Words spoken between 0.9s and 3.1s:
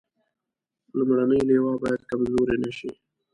لومړنۍ لواء باید کمزورې نه شي.